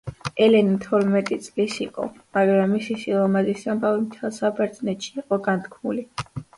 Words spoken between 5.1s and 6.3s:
იყო განთქმული.